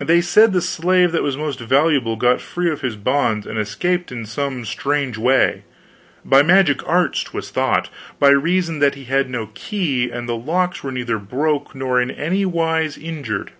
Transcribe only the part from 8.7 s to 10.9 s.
that he had no key, and the locks were